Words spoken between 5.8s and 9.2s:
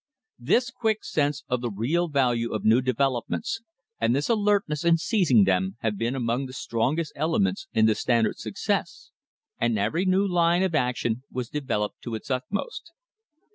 have been among the strongest elements in the Standard's success.